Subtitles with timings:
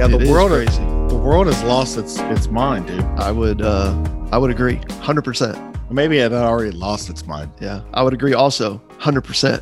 [0.00, 0.82] Yeah, the It is world crazy.
[1.08, 3.02] the world has lost its its mind, dude.
[3.18, 3.92] I would uh
[4.32, 5.90] I would agree 100%.
[5.90, 7.50] Maybe it had already lost its mind.
[7.60, 7.82] Yeah.
[7.92, 9.60] I would agree also 100%.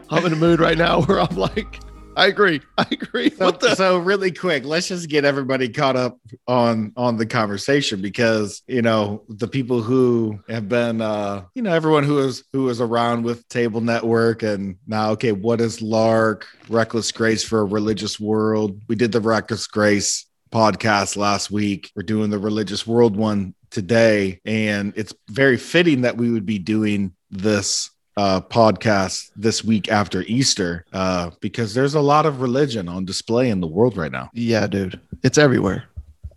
[0.10, 1.80] I'm in a mood right now where I'm like
[2.16, 2.62] I agree.
[2.78, 3.30] I agree.
[3.30, 8.00] So, the so really quick, let's just get everybody caught up on on the conversation
[8.00, 12.68] because you know the people who have been uh you know everyone who is who
[12.70, 17.64] is around with Table Network and now okay, what is Lark Reckless Grace for a
[17.64, 18.80] Religious World?
[18.88, 21.92] We did the Reckless Grace podcast last week.
[21.94, 26.58] We're doing the Religious World one today, and it's very fitting that we would be
[26.58, 32.88] doing this uh, podcast this week after Easter uh, because there's a lot of religion
[32.88, 34.30] on display in the world right now.
[34.32, 34.98] Yeah, dude.
[35.22, 35.84] It's everywhere.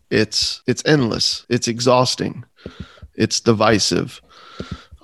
[0.10, 1.46] It's it's endless.
[1.50, 2.44] It's exhausting.
[3.16, 4.22] It's divisive.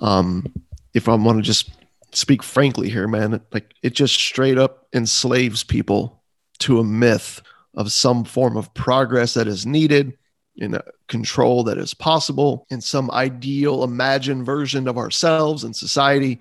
[0.00, 0.52] Um
[0.94, 1.70] if I want to just
[2.12, 6.22] speak frankly here, man, like it just straight up enslaves people
[6.60, 7.40] to a myth
[7.74, 10.16] of some form of progress that is needed
[10.58, 16.40] in a control that is possible in some ideal imagined version of ourselves and society.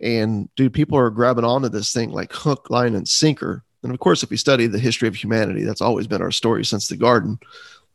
[0.00, 3.62] And dude people are grabbing onto this thing like hook line and sinker.
[3.82, 6.64] And of course if we study the history of humanity that's always been our story
[6.64, 7.38] since the garden.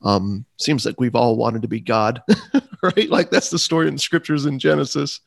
[0.02, 2.22] Um seems like we've all wanted to be god
[2.84, 3.10] right?
[3.10, 5.22] Like that's the story in the scriptures in genesis.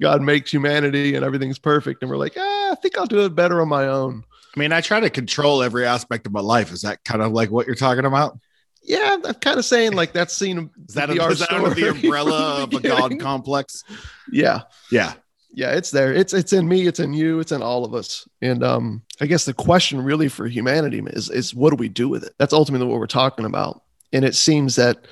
[0.00, 2.02] God makes humanity and everything's perfect.
[2.02, 4.22] And we're like ah, i think i'll do it better on my own.
[4.56, 6.72] I mean, I try to control every aspect of my life.
[6.72, 8.38] Is that kind of like what you're talking about?
[8.86, 11.90] Yeah i'm kind of saying like that's seen Is that, a, is that under the
[11.90, 13.84] umbrella of a God complex?
[14.32, 14.62] yeah.
[14.90, 15.14] Yeah.
[15.52, 16.12] yeah it's there.
[16.12, 18.28] It's it's in me it's in you it's in all of us.
[18.42, 22.08] And um i guess the question really for humanity is is what do we do
[22.08, 22.34] with it?
[22.38, 23.82] That's ultimately what we're talking about.
[24.12, 25.06] And it seems that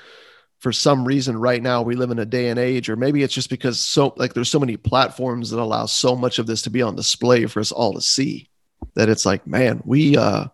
[0.60, 3.34] for some reason right now we live in a day and age or maybe it's
[3.34, 6.70] just because so like there's so many platforms that allow so much of this to
[6.70, 8.48] be on display for us all to see
[8.94, 10.46] that it's like man we uh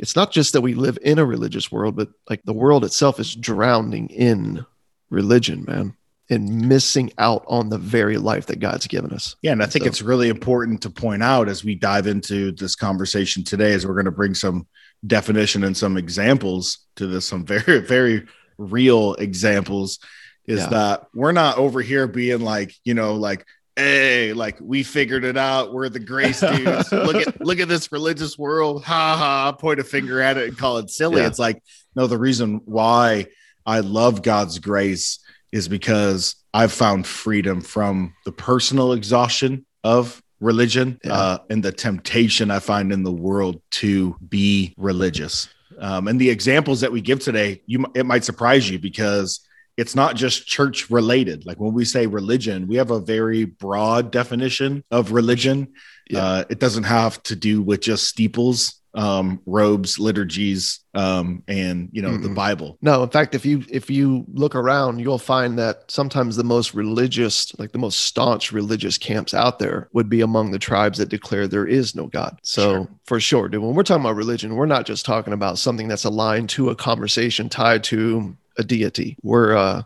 [0.00, 3.20] it's not just that we live in a religious world but like the world itself
[3.20, 4.64] is drowning in
[5.10, 5.94] religion man
[6.28, 9.52] and missing out on the very life that god's given us Yeah.
[9.52, 12.76] And I think So- it's really important to point out as we dive into this
[12.76, 14.66] conversation today, as we're going to bring some
[15.06, 18.26] definition and some examples to this, some very, very
[18.58, 19.98] real examples.
[20.46, 20.68] Is Yeah.
[20.68, 23.44] that we're not over here being like, you know, like,
[23.76, 25.72] hey, like we figured it out.
[25.72, 26.92] We're the grace dudes.
[26.92, 28.84] look at look at this religious world.
[28.84, 29.52] Ha ha.
[29.52, 31.20] Point a finger at it and call it silly.
[31.20, 31.26] Yeah.
[31.28, 31.62] It's like,
[31.94, 33.26] no, the reason why
[33.66, 35.18] I love God's grace
[35.52, 41.12] is because I've found freedom from the personal exhaustion of religion Yeah.
[41.12, 45.48] uh, and the temptation I find in the world to be religious.
[45.78, 49.40] Um, and the examples that we give today, you it might surprise you because
[49.80, 51.46] it's not just church related.
[51.46, 55.72] Like when we say religion, we have a very broad definition of religion.
[56.10, 56.22] Yeah.
[56.22, 62.02] Uh, it doesn't have to do with just steeples, um, robes, liturgies, um, and you
[62.02, 62.34] know the Mm-mm.
[62.34, 62.76] Bible.
[62.82, 66.74] No, in fact, if you if you look around, you'll find that sometimes the most
[66.74, 71.08] religious, like the most staunch religious camps out there, would be among the tribes that
[71.08, 72.38] declare there is no God.
[72.42, 72.88] So Sure.
[73.06, 76.04] for sure, dude, when we're talking about religion, we're not just talking about something that's
[76.04, 79.16] aligned to a conversation tied to a deity.
[79.22, 79.82] We're uh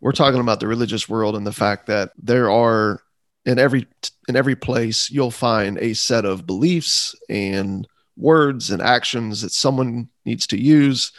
[0.00, 3.00] we're talking about the religious world and the fact that there are
[3.46, 3.86] in every
[4.28, 10.08] in every place you'll find a set of beliefs and words and actions that someone
[10.24, 11.12] needs to use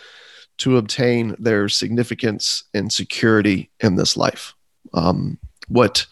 [0.58, 4.54] to obtain their significance and security in this life.
[4.94, 6.06] Um, what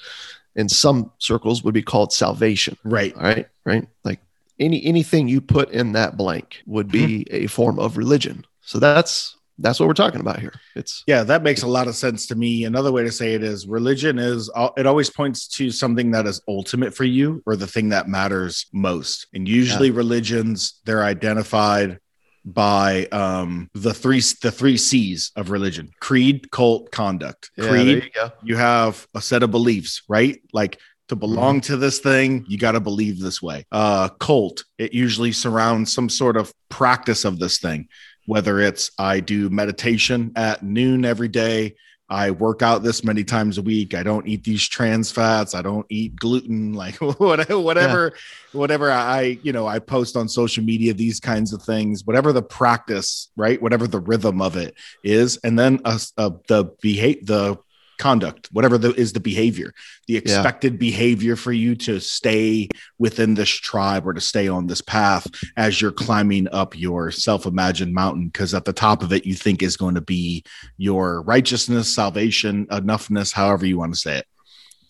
[0.56, 2.77] in some circles would be called salvation.
[2.83, 3.15] Right.
[3.15, 3.88] All right, right.
[4.03, 4.19] Like
[4.59, 8.45] any anything you put in that blank would be a form of religion.
[8.62, 10.53] So that's that's what we're talking about here.
[10.75, 12.65] It's Yeah, that makes a lot of sense to me.
[12.65, 16.41] Another way to say it is religion is it always points to something that is
[16.47, 19.27] ultimate for you or the thing that matters most.
[19.33, 21.99] And usually religions they're identified
[22.43, 25.91] by um the three the three C's of religion.
[25.99, 27.51] Creed, cult, conduct.
[27.55, 30.41] yeah, Creed, you you have a set of beliefs, right?
[30.51, 30.79] Like
[31.11, 33.65] to belong to this thing, you got to believe this way.
[33.69, 37.89] Uh, cult, it usually surrounds some sort of practice of this thing,
[38.31, 41.75] whether it's I do meditation at noon every day,
[42.07, 43.93] I work out this many times a week.
[43.93, 45.53] I don't eat these trans fats.
[45.53, 46.71] I don't eat gluten.
[46.81, 48.57] Like whatever, whatever, yeah.
[48.57, 52.41] whatever I, you know, I post on social media, these kinds of things, whatever the
[52.41, 53.61] practice, right?
[53.61, 55.37] Whatever the rhythm of it is.
[55.43, 57.57] And then uh, uh the behave, the
[58.01, 59.74] conduct, whatever the, is the behavior,
[60.07, 60.80] the expected yeah.
[60.80, 62.68] behavior for you to stay
[62.98, 67.45] within this tribe or to stay on this path as you're climbing up your self
[67.45, 68.27] imagined mountain.
[68.27, 70.44] Because at the top of it, you think is going to be
[70.77, 74.27] your righteousness, salvation, enoughness, however you want to say it.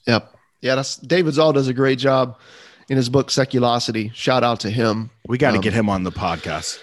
[0.07, 0.33] Yep.
[0.61, 2.39] Yeah, that's David Zahl does a great job
[2.87, 4.13] in his book Seculosity.
[4.13, 5.09] Shout out to him.
[5.27, 6.79] We got to um, get him on the podcast.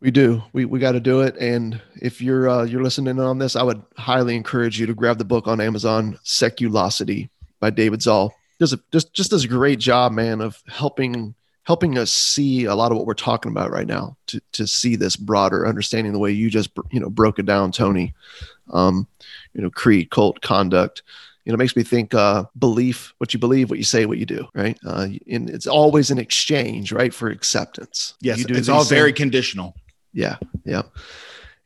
[0.00, 0.42] We do.
[0.52, 1.36] We we got to do it.
[1.36, 5.18] And if you're uh, you're listening on this, I would highly encourage you to grab
[5.18, 7.28] the book on Amazon, Seculosity
[7.60, 8.34] by David Zahl.
[8.58, 12.74] Does a, just just does a great job, man, of helping helping us see a
[12.74, 14.16] lot of what we're talking about right now.
[14.28, 17.70] To to see this broader understanding, the way you just you know broke it down,
[17.70, 18.14] Tony.
[18.72, 19.06] Um,
[19.52, 21.02] you know, creed, cult, conduct.
[21.44, 24.26] You know, makes me think uh, belief, what you believe, what you say, what you
[24.26, 24.78] do, right?
[24.86, 28.14] Uh, and it's always an exchange, right, for acceptance.
[28.20, 29.74] Yes, it's all very conditional.
[30.12, 30.82] Yeah, yeah.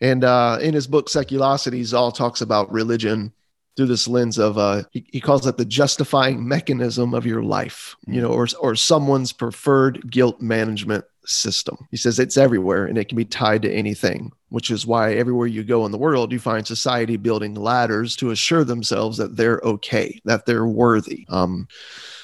[0.01, 3.33] And uh, in his book Seculosity, Zahl talks about religion
[3.77, 7.97] through this lens of uh, he, he calls it the justifying mechanism of your life,
[8.07, 11.77] you know, or or someone's preferred guilt management system.
[11.91, 15.47] He says it's everywhere and it can be tied to anything, which is why everywhere
[15.47, 19.61] you go in the world, you find society building ladders to assure themselves that they're
[19.65, 21.25] okay, that they're worthy.
[21.29, 21.69] Um,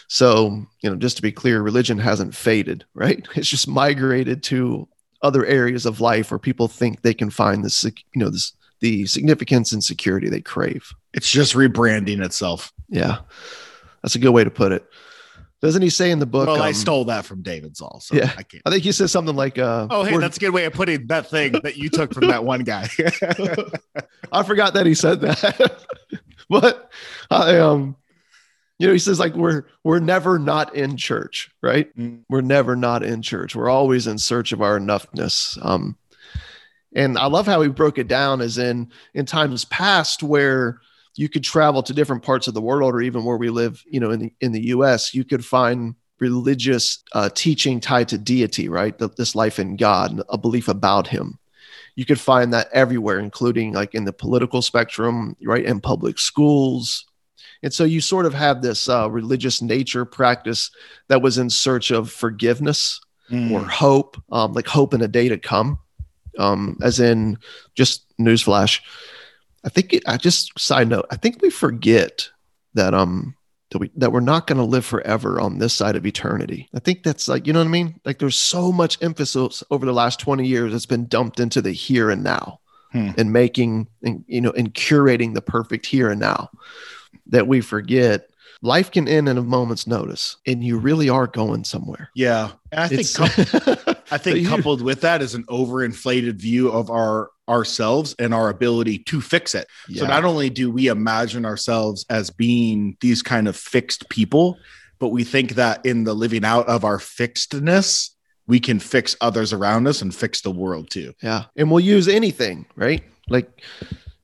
[0.09, 3.27] so, you know, just to be clear, religion hasn't faded, right?
[3.37, 4.89] It's just migrated to
[5.23, 9.07] other areas of life where people think they can find this, you know, this the
[9.07, 10.93] significance and security they crave.
[11.13, 12.73] It's just rebranding itself.
[12.89, 13.19] Yeah,
[14.03, 14.87] that's a good way to put it.
[15.61, 16.47] Doesn't he say in the book?
[16.47, 18.01] Well, um, I stole that from David Zahl.
[18.01, 18.63] So yeah, I, can't.
[18.65, 21.07] I think he says something like, uh, "Oh, hey, that's a good way of putting
[21.09, 22.89] that thing that you took from that one guy."
[24.33, 25.85] I forgot that he said that,
[26.49, 26.91] but
[27.31, 27.95] I um,
[28.81, 31.97] you know he says like we're we're never not in church right?
[31.97, 32.23] Mm.
[32.29, 33.55] we're never not in church.
[33.55, 35.63] We're always in search of our enoughness.
[35.65, 35.97] Um
[36.95, 40.81] and i love how he broke it down as in in times past where
[41.15, 44.01] you could travel to different parts of the world or even where we live you
[44.01, 48.69] know in the in the us you could find religious uh, teaching tied to deity
[48.69, 48.99] right?
[48.99, 51.39] The, this life in god a belief about him.
[51.97, 55.65] You could find that everywhere including like in the political spectrum right?
[55.65, 57.07] In public schools
[57.63, 60.71] and so you sort of have this uh, religious nature practice
[61.09, 63.51] that was in search of forgiveness mm.
[63.51, 65.79] or hope, um, like hope in a day to come.
[66.39, 67.39] Um, as in,
[67.75, 68.81] just newsflash.
[69.65, 71.07] I think it, I just side note.
[71.11, 72.29] I think we forget
[72.75, 73.35] that um
[73.71, 76.69] that we that we're not going to live forever on this side of eternity.
[76.73, 78.01] I think that's like you know what I mean.
[78.05, 81.73] Like there's so much emphasis over the last 20 years that's been dumped into the
[81.73, 82.61] here and now,
[82.93, 83.11] hmm.
[83.19, 86.49] and making and you know and curating the perfect here and now
[87.27, 88.31] that we forget
[88.63, 92.11] life can end in a moment's notice and you really are going somewhere.
[92.15, 92.53] Yeah.
[92.73, 98.15] And i think i think coupled with that is an overinflated view of our ourselves
[98.19, 99.67] and our ability to fix it.
[99.89, 100.03] Yeah.
[100.03, 104.59] so not only do we imagine ourselves as being these kind of fixed people
[104.99, 108.11] but we think that in the living out of our fixedness
[108.47, 111.15] we can fix others around us and fix the world too.
[111.23, 111.45] Yeah.
[111.57, 113.03] And we'll use anything right?
[113.29, 113.63] Like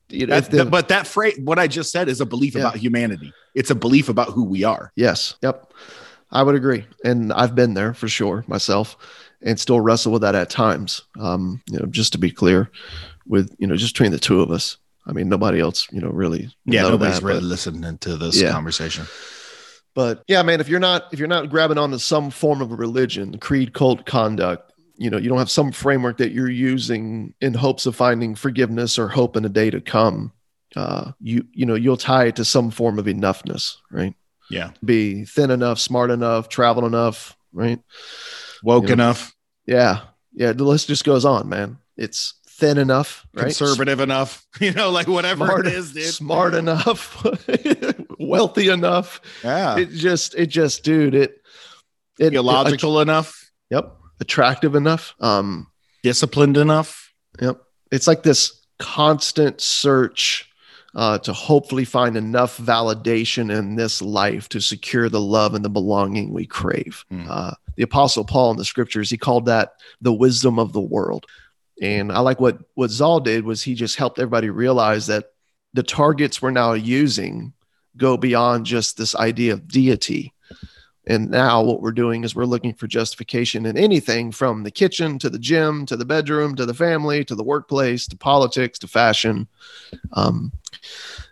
[0.09, 2.61] you know, the, but that phrase, what I just said, is a belief yeah.
[2.61, 3.33] about humanity.
[3.55, 4.91] It's a belief about who we are.
[4.95, 5.35] Yes.
[5.41, 5.73] Yep.
[6.31, 8.97] I would agree, and I've been there for sure myself,
[9.41, 11.01] and still wrestle with that at times.
[11.19, 12.69] Um, you know, just to be clear,
[13.25, 14.77] with you know, just between the two of us.
[15.05, 16.53] I mean, nobody else, you know, really.
[16.65, 18.51] Yeah, nobody's that, really but, listening to this yeah.
[18.51, 19.05] conversation.
[19.93, 22.75] But yeah, man, if you're not if you're not grabbing onto some form of a
[22.75, 24.66] religion, creed, cult, conduct,
[24.97, 28.97] you know you don't have some framework that you're using in hopes of finding forgiveness
[28.97, 30.31] or hope in a day to come.
[30.75, 34.13] Uh, you you know you'll tie it to some form of enoughness right?
[34.49, 34.71] Yeah.
[34.83, 37.79] Be thin enough smart enough travel enough right?
[38.63, 39.05] Woke you know?
[39.05, 39.35] enough.
[39.65, 40.01] Yeah.
[40.33, 41.77] Yeah the list just goes on man.
[41.95, 43.43] It's thin enough right?
[43.43, 46.03] conservative enough you know like whatever smart, it is dude.
[46.05, 47.25] smart enough
[48.19, 49.21] wealthy enough.
[49.43, 49.77] Yeah.
[49.77, 51.41] It just it just dude it,
[52.19, 53.51] it illogical it, enough.
[53.69, 55.67] Yep attractive enough, um,
[56.03, 57.13] disciplined enough.
[57.41, 57.61] Yep.
[57.91, 60.49] It's like this constant search
[60.95, 65.69] uh, to hopefully find enough validation in this life to secure the love and the
[65.69, 67.05] belonging we crave.
[67.11, 67.27] Mm.
[67.29, 71.25] Uh, the Apostle Paul in the scriptures, he called that the wisdom of the world.
[71.81, 75.25] And I like what what Zahl did was he just helped everybody realize that
[75.73, 77.53] the targets we're now using
[77.95, 80.33] go beyond just this idea of deity
[81.07, 85.17] and now what we're doing is we're looking for justification in anything from the kitchen
[85.19, 88.87] to the gym to the bedroom to the family to the workplace to politics to
[88.87, 89.47] fashion.
[90.13, 90.51] Um,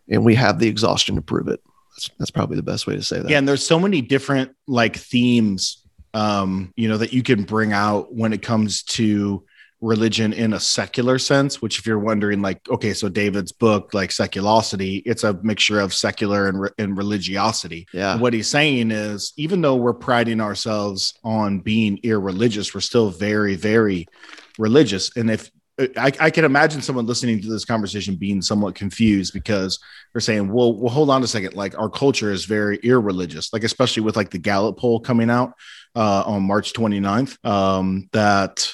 [0.09, 1.61] and we have the exhaustion to prove it.
[1.91, 3.29] That's, that's probably the best way to say that.
[3.29, 7.73] Yeah, and there's so many different like themes um, you know, that you can bring
[7.73, 9.43] out when it comes to
[9.81, 14.09] religion in a secular sense, which if you're wondering like, okay, so David's book, like
[14.09, 17.87] seculosity, it's a mixture of secular and, re- and religiosity.
[17.93, 18.17] Yeah.
[18.17, 23.55] What he's saying is, even though we're priding ourselves on being irreligious, we're still very,
[23.55, 24.07] very
[24.57, 25.15] religious.
[25.17, 29.77] And if I, I, can imagine someone listening to this conversation being somewhat confused because
[30.13, 31.53] they're saying, well, well, hold on a second.
[31.53, 35.51] Like our culture is very irreligious, like especially with like the Gallup poll coming out
[35.93, 38.71] uh, on March 29th, um, that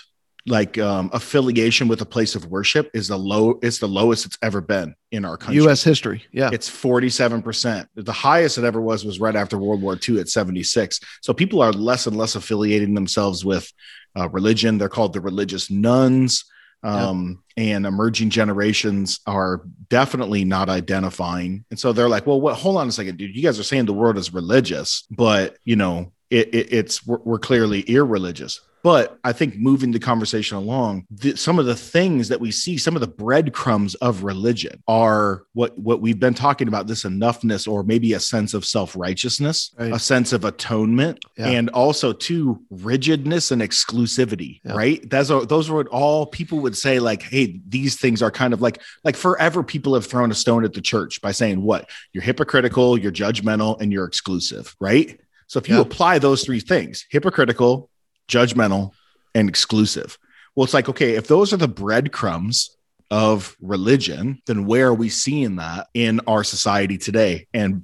[0.47, 4.37] like um, affiliation with a place of worship is the low it's the lowest it's
[4.41, 5.65] ever been in our country.
[5.67, 6.23] Us history.
[6.31, 6.49] Yeah.
[6.51, 10.99] It's 47% the highest it ever was was right after world war ii at 76
[11.21, 13.71] so people are less and less affiliating themselves with
[14.17, 14.77] uh, religion.
[14.77, 16.45] They're called the religious nones.
[16.83, 21.63] Um, and emerging generations are definitely not identifying.
[21.69, 23.35] And so they're like well what hold on a second dude.
[23.35, 27.19] You guys are saying the world is religious but you know it, it, it's we're,
[27.23, 28.61] we're, clearly irreligious.
[28.83, 32.77] But I think moving the conversation along, the, some of the things that we see,
[32.77, 36.87] some of the breadcrumbs of religion are what what we've been talking about.
[36.87, 39.93] This enoughness, or maybe a sense of self righteousness, right.
[39.93, 41.47] a sense of atonement, yeah.
[41.47, 44.59] and also to rigidness and exclusivity.
[44.63, 44.73] Yeah.
[44.73, 45.07] Right?
[45.09, 46.99] Those are those are what all people would say.
[46.99, 49.63] Like, hey, these things are kind of like like forever.
[49.63, 53.79] People have thrown a stone at the church by saying what you're hypocritical, you're judgmental,
[53.79, 54.75] and you're exclusive.
[54.79, 55.19] Right?
[55.47, 55.81] So if you yeah.
[55.81, 57.89] apply those three things hypocritical,
[58.27, 58.91] judgmental,
[59.33, 60.17] and exclusive
[60.55, 62.75] well, it's like, okay, if those are the breadcrumbs
[63.09, 67.47] of religion, then where are we seeing that in our society today?
[67.53, 67.83] And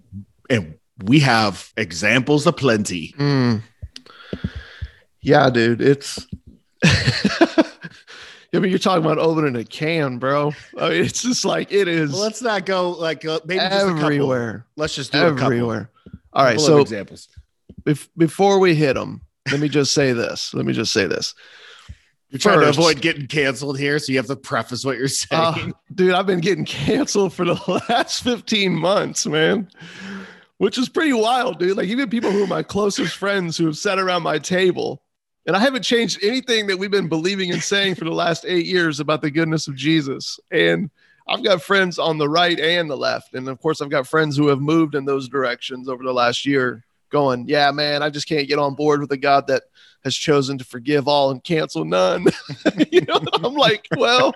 [0.50, 3.14] and we have examples aplenty.
[3.18, 3.62] Mm.
[5.22, 6.26] Yeah, dude, it's.
[8.54, 10.54] I mean, you're talking about opening a can, bro.
[10.80, 12.12] I mean, it's just like it is.
[12.12, 14.66] Well, let's not go like uh, maybe everywhere.
[14.76, 15.92] Let's just do everywhere.
[16.34, 17.28] All right, so examples
[17.88, 20.54] bef- before we hit them, let me just say this.
[20.54, 21.34] Let me just say this.
[22.30, 25.06] You're trying First, to avoid getting canceled here, so you have to preface what you're
[25.06, 25.72] uh, saying.
[25.72, 29.70] Uh, dude, I've been getting canceled for the last 15 months, man.
[30.58, 31.78] Which is pretty wild, dude.
[31.78, 35.02] Like even people who are my closest friends who have sat around my table,
[35.46, 38.66] and I haven't changed anything that we've been believing and saying for the last eight
[38.66, 40.40] years about the goodness of Jesus.
[40.52, 40.90] And
[41.30, 43.36] I've got friends on the right and the left.
[43.36, 46.46] And of course, I've got friends who have moved in those directions over the last
[46.46, 49.64] year going, yeah, man, I just can't get on board with a God that
[50.04, 52.26] has chosen to forgive all and cancel none.
[52.92, 54.34] you know, I'm like, well,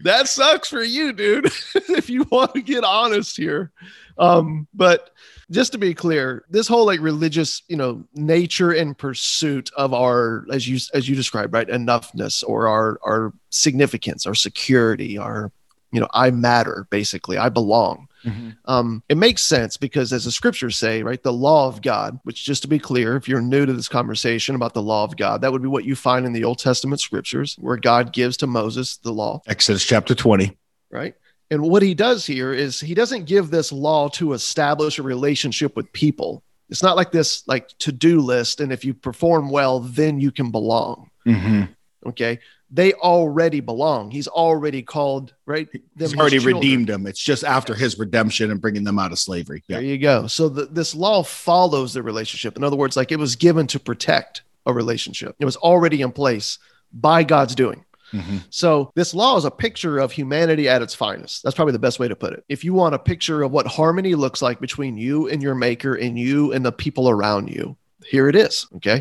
[0.00, 1.46] that sucks for you, dude.
[1.74, 3.72] if you want to get honest here.
[4.16, 5.10] Um, but
[5.50, 10.46] just to be clear, this whole like religious, you know, nature and pursuit of our,
[10.52, 15.50] as you as you described, right, enoughness or our our significance, our security, our,
[15.92, 18.08] you know, I matter, basically, I belong.
[18.24, 18.50] Mm-hmm.
[18.66, 22.44] Um, it makes sense because, as the scriptures say, right, the law of God, which
[22.44, 25.40] just to be clear, if you're new to this conversation about the law of God,
[25.40, 28.46] that would be what you find in the Old Testament scriptures, where God gives to
[28.46, 29.40] Moses the law.
[29.46, 30.56] Exodus chapter 20.
[30.90, 31.14] Right.
[31.50, 35.76] And what he does here is he doesn't give this law to establish a relationship
[35.76, 36.42] with people.
[36.68, 40.50] It's not like this like to-do list, and if you perform well, then you can
[40.50, 41.10] belong.
[41.26, 41.72] Mm-hmm.
[42.06, 44.10] Okay they already belong.
[44.10, 45.68] He's already called, right?
[45.98, 47.06] He's already redeemed them.
[47.06, 49.62] It's just after his redemption and bringing them out of slavery.
[49.68, 49.76] Yeah.
[49.76, 50.26] There you go.
[50.26, 52.56] So the, this law follows the relationship.
[52.56, 55.34] In other words, like it was given to protect a relationship.
[55.38, 56.58] It was already in place
[56.92, 57.84] by God's doing.
[58.12, 58.38] Mm-hmm.
[58.50, 61.42] So this law is a picture of humanity at its finest.
[61.42, 62.44] That's probably the best way to put it.
[62.48, 65.94] If you want a picture of what harmony looks like between you and your maker
[65.94, 68.66] and you and the people around you, here it is.
[68.76, 69.00] Okay.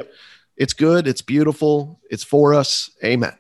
[0.58, 1.08] It's good.
[1.08, 2.00] It's beautiful.
[2.10, 2.90] It's for us.
[3.04, 3.34] Amen.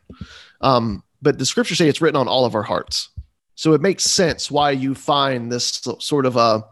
[0.62, 3.10] Um, but the scriptures say it's written on all of our hearts.
[3.56, 6.64] So it makes sense why you find this sort of a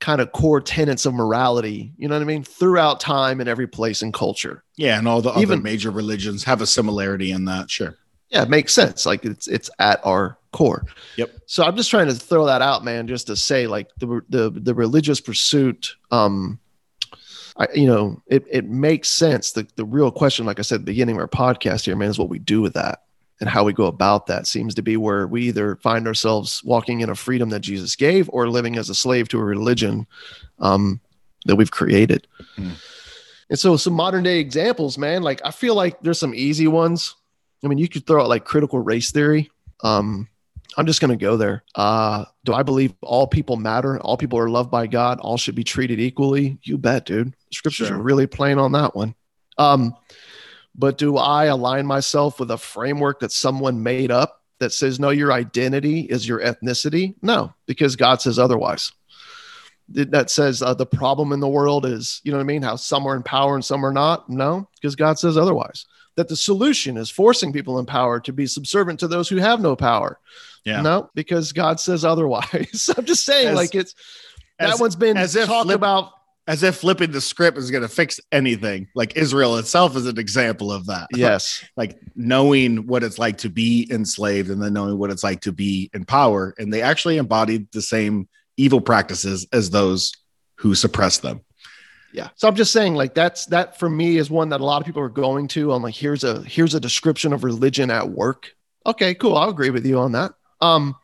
[0.00, 3.66] kind of core tenets of morality, you know what I mean, throughout time and every
[3.66, 4.64] place and culture.
[4.76, 7.70] Yeah, and all the Even, other major religions have a similarity in that.
[7.70, 7.96] Sure.
[8.30, 9.06] Yeah, it makes sense.
[9.06, 10.84] Like it's it's at our core.
[11.16, 11.30] Yep.
[11.46, 14.50] So I'm just trying to throw that out, man, just to say like the the
[14.50, 16.58] the religious pursuit um
[17.58, 19.52] I, you know, it, it makes sense.
[19.52, 22.10] The, the real question, like I said at the beginning of our podcast here, man,
[22.10, 23.02] is what we do with that
[23.40, 27.00] and how we go about that seems to be where we either find ourselves walking
[27.00, 30.06] in a freedom that Jesus gave or living as a slave to a religion
[30.58, 31.00] um,
[31.46, 32.26] that we've created.
[32.56, 32.70] Hmm.
[33.50, 37.14] And so, some modern day examples, man, like I feel like there's some easy ones.
[37.64, 39.50] I mean, you could throw out like critical race theory.
[39.82, 40.28] Um,
[40.76, 41.64] I'm just going to go there.
[41.74, 43.98] Uh, do I believe all people matter?
[44.00, 45.18] All people are loved by God.
[45.20, 46.58] All should be treated equally.
[46.62, 47.34] You bet, dude.
[47.52, 47.96] Scriptures sure.
[47.96, 49.14] are really plain on that one.
[49.56, 49.94] Um,
[50.74, 55.10] but do I align myself with a framework that someone made up that says no,
[55.10, 57.14] your identity is your ethnicity?
[57.22, 58.92] No, because God says otherwise.
[59.88, 62.62] That says uh, the problem in the world is, you know what I mean?
[62.62, 64.28] How some are in power and some are not?
[64.28, 65.86] No, because God says otherwise.
[66.18, 69.60] That the solution is forcing people in power to be subservient to those who have
[69.60, 70.18] no power.
[70.64, 70.82] Yeah.
[70.82, 72.90] No, because God says otherwise.
[72.98, 73.94] I'm just saying, As- like it's
[74.58, 76.10] that one's been as if talked flip- about.
[76.48, 78.88] As if flipping the script is going to fix anything.
[78.96, 81.06] Like Israel itself is an example of that.
[81.14, 81.64] Yes.
[81.76, 85.52] like knowing what it's like to be enslaved and then knowing what it's like to
[85.52, 86.54] be in power.
[86.58, 90.12] And they actually embodied the same evil practices as those
[90.56, 91.42] who suppress them.
[92.12, 92.28] Yeah.
[92.36, 94.86] So I'm just saying, like that's that for me is one that a lot of
[94.86, 95.72] people are going to.
[95.72, 98.54] I'm like, here's a here's a description of religion at work.
[98.86, 99.36] Okay, cool.
[99.36, 100.32] I'll agree with you on that.
[100.60, 100.96] Um,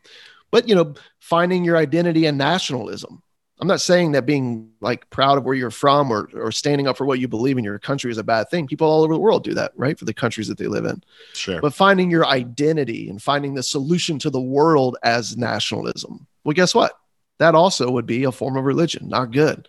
[0.51, 3.21] but you know, finding your identity and nationalism.
[3.57, 6.97] I'm not saying that being like proud of where you're from or or standing up
[6.97, 8.67] for what you believe in your country is a bad thing.
[8.67, 9.97] People all over the world do that, right?
[9.97, 11.01] For the countries that they live in.
[11.33, 11.61] Sure.
[11.61, 16.27] But finding your identity and finding the solution to the world as nationalism.
[16.43, 16.97] Well, guess what?
[17.37, 19.07] That also would be a form of religion.
[19.07, 19.67] Not good.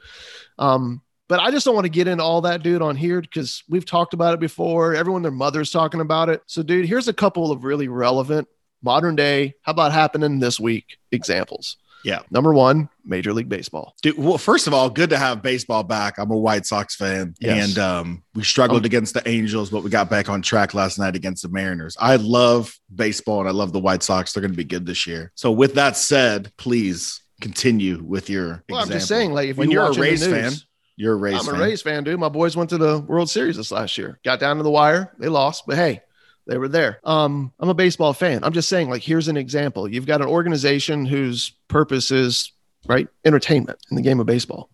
[0.58, 3.62] Um, but I just don't want to get into all that, dude, on here because
[3.68, 4.94] we've talked about it before.
[4.94, 6.42] Everyone, their mother's talking about it.
[6.46, 8.48] So, dude, here's a couple of really relevant
[8.82, 11.76] modern day, how about happening this week examples.
[12.04, 12.20] Yeah.
[12.30, 13.96] Number one, Major League Baseball.
[14.00, 16.18] Dude, well, first of all, good to have baseball back.
[16.18, 17.70] I'm a White Sox fan, Yes.
[17.70, 20.98] and um, we struggled Um, against the Angels, but we got back on track last
[21.00, 21.96] night against the Mariners.
[21.98, 24.32] I love baseball, and I love the White Sox.
[24.32, 25.32] They're going to be good this year.
[25.34, 28.62] So, with that said, please continue with your.
[28.68, 30.52] Well, I'm just saying, like, if when you you're a watching the Rays news- fan,
[30.96, 31.54] you're a Rays I'm fan.
[31.54, 32.18] a Rays fan, dude.
[32.18, 34.18] My boys went to the World Series this last year.
[34.24, 35.12] Got down to the wire.
[35.18, 36.00] They lost, but hey,
[36.46, 37.00] they were there.
[37.04, 38.44] Um, I'm a baseball fan.
[38.44, 39.88] I'm just saying, like, here's an example.
[39.88, 42.52] You've got an organization whose purpose is
[42.86, 44.70] right entertainment in the game of baseball,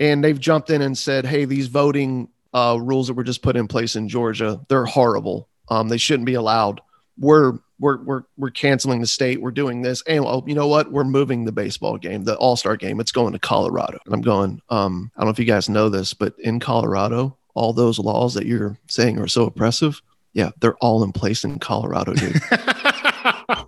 [0.00, 3.56] and they've jumped in and said, hey, these voting uh, rules that were just put
[3.56, 5.48] in place in Georgia, they're horrible.
[5.68, 6.80] Um, they shouldn't be allowed.
[7.18, 9.40] We're we're we're we're canceling the state.
[9.40, 10.92] We're doing this, and oh, you know what?
[10.92, 13.00] We're moving the baseball game, the All Star game.
[13.00, 13.98] It's going to Colorado.
[14.04, 14.60] And I'm going.
[14.70, 18.34] Um, I don't know if you guys know this, but in Colorado, all those laws
[18.34, 20.00] that you're saying are so oppressive,
[20.32, 22.40] yeah, they're all in place in Colorado, dude.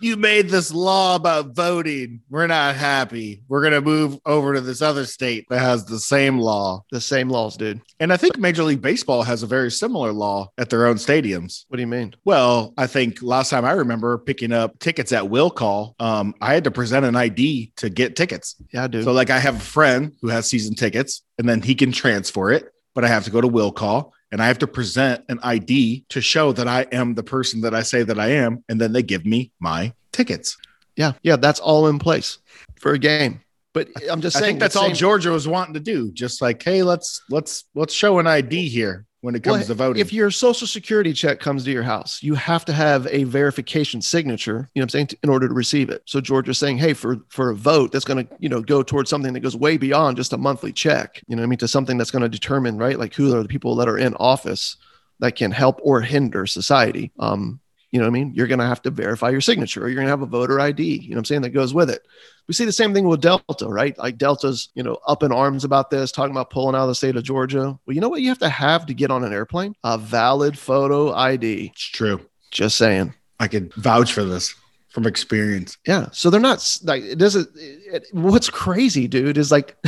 [0.00, 2.20] you made this law about voting.
[2.28, 3.42] We're not happy.
[3.48, 6.84] We're going to move over to this other state that has the same law.
[6.90, 7.80] the same laws, dude.
[8.00, 11.64] And I think Major League Baseball has a very similar law at their own stadiums.
[11.68, 12.14] What do you mean?
[12.24, 16.54] Well, I think last time I remember picking up tickets at Will Call, um, I
[16.54, 18.56] had to present an ID to get tickets.
[18.72, 19.04] Yeah, dude.
[19.04, 22.50] So, like, I have a friend who has season tickets, and then he can transfer
[22.50, 25.38] it, but I have to go to Will Call and I have to present an
[25.42, 28.80] ID to show that I am the person that I say that I am, and
[28.80, 30.56] then they give me my tickets.
[30.96, 32.38] yeah, yeah, that's all in place
[32.80, 33.40] for a game.
[33.74, 36.10] But I'm just I saying think that's all same- Georgia was wanting to do.
[36.12, 39.74] Just like, hey, let's let's let's show an ID here when it comes Well, to
[39.74, 40.00] voting.
[40.00, 44.00] If your social security check comes to your house, you have to have a verification
[44.00, 46.02] signature, you know what I'm saying, in order to receive it.
[46.04, 49.10] So Georgia's saying, hey, for for a vote that's going to, you know, go towards
[49.10, 51.68] something that goes way beyond just a monthly check, you know what I mean, to
[51.68, 54.76] something that's going to determine, right, like who are the people that are in office
[55.20, 57.10] that can help or hinder society.
[57.18, 58.32] Um, you know what I mean?
[58.34, 60.60] You're going to have to verify your signature or you're going to have a voter
[60.60, 62.06] ID, you know what I'm saying, that goes with it.
[62.46, 63.96] We see the same thing with Delta, right?
[63.98, 66.94] Like Delta's, you know, up in arms about this, talking about pulling out of the
[66.94, 67.78] state of Georgia.
[67.86, 69.74] Well, you know what you have to have to get on an airplane?
[69.84, 71.66] A valid photo ID.
[71.66, 72.20] it's true.
[72.50, 73.14] Just saying.
[73.40, 74.54] I could vouch for this
[74.88, 75.76] from experience.
[75.86, 76.08] Yeah.
[76.12, 77.48] So they're not like it doesn't.
[77.54, 79.76] It, what's crazy, dude, is like,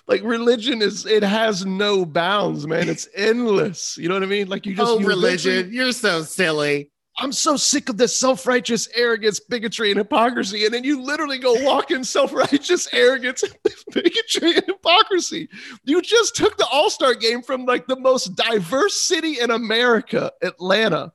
[0.10, 2.89] like religion is it has no bounds, man.
[2.89, 3.95] It's endless.
[3.98, 4.50] You know what I mean?
[4.50, 6.91] Like you just oh, you religion, eventually- you're so silly.
[7.22, 10.63] I'm so sick of this self-righteous arrogance, bigotry, and hypocrisy.
[10.63, 13.43] And then you literally go walk in self-righteous arrogance,
[13.93, 15.50] bigotry, and hypocrisy.
[15.84, 21.12] You just took the All-Star game from like the most diverse city in America, Atlanta,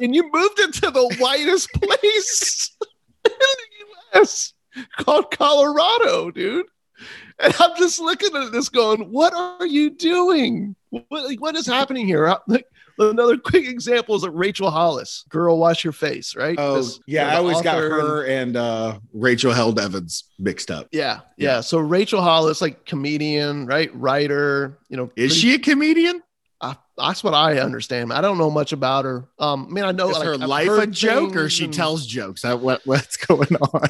[0.00, 2.76] and you moved it to the whitest place
[3.24, 4.54] in the US
[4.98, 6.66] called Colorado, dude.
[7.42, 10.74] And I'm just looking at this going, what are you doing?
[10.90, 12.34] What, like, what is happening here?
[12.46, 12.66] Like,
[12.98, 16.56] another quick example is Rachel Hollis, girl, wash your face, right?
[16.58, 17.28] Oh, This- yeah.
[17.32, 20.88] I always got her and uh, Rachel Held Evans mixed up.
[20.92, 21.60] yeah, yeah.
[21.62, 23.90] So Rachel Hollis, like comedian, right?
[23.94, 25.04] Writer, you know.
[25.16, 26.22] Is pretty- she a comedian?
[27.00, 28.12] That's what I understand.
[28.12, 29.24] I don't know much about her.
[29.38, 31.74] Um, I mean, I know Is like, her I've life a joke or she and-
[31.74, 32.42] tells jokes?
[32.42, 33.88] That, what, what's going on?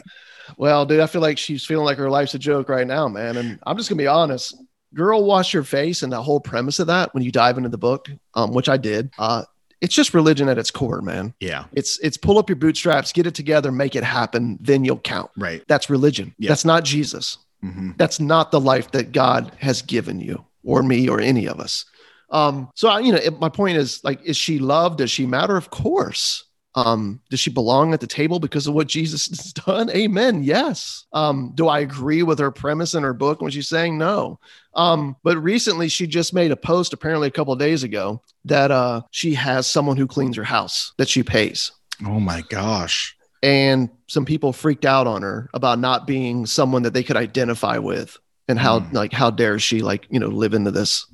[0.57, 3.37] Well, dude, I feel like she's feeling like her life's a joke right now, man.
[3.37, 4.57] And I'm just gonna be honest.
[4.93, 7.79] Girl, wash your face, and the whole premise of that, when you dive into the
[7.79, 9.45] book, um, which I did, uh,
[9.81, 11.33] it's just religion at its core, man.
[11.39, 11.67] Yeah.
[11.73, 15.31] It's it's pull up your bootstraps, get it together, make it happen, then you'll count.
[15.37, 15.63] Right.
[15.69, 16.35] That's religion.
[16.39, 16.49] Yeah.
[16.49, 17.39] That's not Jesus.
[17.63, 21.61] hmm That's not the life that God has given you or me or any of
[21.61, 21.85] us.
[22.31, 24.99] Um, so I, you know, it, my point is like, is she loved?
[24.99, 25.57] Does she matter?
[25.57, 26.45] Of course.
[26.77, 29.91] Um, does she belong at the table because of what Jesus has done?
[29.91, 30.45] Amen.
[30.45, 31.07] Yes.
[31.13, 34.39] Um, do I agree with her premise in her book when she's saying no?
[34.75, 38.71] Um, but recently she just made a post, apparently a couple of days ago, that
[38.71, 41.73] uh she has someone who cleans her house that she pays.
[42.07, 43.17] Oh my gosh.
[43.43, 47.79] And some people freaked out on her about not being someone that they could identify
[47.79, 48.17] with
[48.47, 48.93] and how Mm.
[48.93, 51.05] like how dare she like, you know, live into this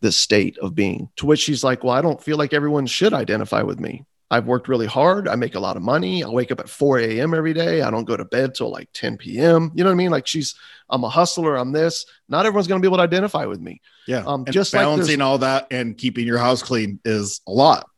[0.00, 1.08] this state of being.
[1.16, 4.04] To which she's like, "Well, I don't feel like everyone should identify with me.
[4.32, 5.26] I've worked really hard.
[5.26, 6.22] I make a lot of money.
[6.22, 7.34] I wake up at 4 a.m.
[7.34, 7.82] every day.
[7.82, 9.72] I don't go to bed till like 10 p.m.
[9.74, 10.12] You know what I mean?
[10.12, 10.54] Like she's,
[10.88, 11.56] I'm a hustler.
[11.56, 12.06] I'm this.
[12.28, 13.80] Not everyone's going to be able to identify with me.
[14.06, 14.22] Yeah.
[14.24, 17.88] Um, And just like balancing all that and keeping your house clean is a lot,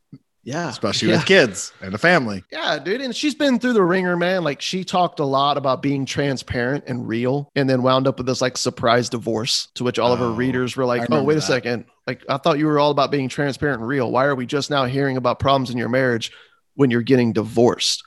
[0.43, 0.71] Yeah.
[0.71, 1.17] especially yeah.
[1.17, 2.43] with kids and a family.
[2.51, 3.03] Yeah, dude.
[3.03, 4.43] And she's been through the wringer, man.
[4.43, 8.27] Like she talked a lot about being transparent and real and then wound up with
[8.27, 11.37] this like surprise divorce to which all of her Oh, readers were like, oh, wait
[11.37, 11.85] a second.
[12.07, 14.11] Like I thought you were all about being transparent and real.
[14.11, 16.33] Why are we just now hearing about problems in your marriage
[16.75, 18.03] when you're getting divorced?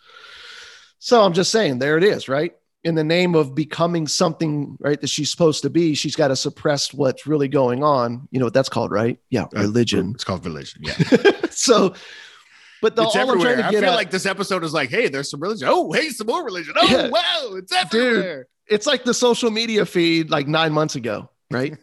[0.99, 2.53] So I'm just saying, there it is, right?
[2.83, 6.35] In the name of becoming something, right, that she's supposed to be, she's got to
[6.35, 8.27] suppress what's really going on.
[8.31, 9.17] You know what that's called, right?
[9.29, 10.11] Yeah, Uh, religion.
[10.13, 10.81] It's called religion.
[10.83, 10.93] Yeah.
[11.51, 11.95] so,
[12.81, 14.73] but the, it's all I'm trying to I get feel at, like this episode is
[14.73, 15.67] like, hey, there's some religion.
[15.71, 16.73] Oh, hey, some more religion.
[16.77, 17.07] Oh, Yeah.
[17.09, 18.47] wow, it's everywhere.
[18.67, 21.77] it's like the social media feed like nine months ago, right?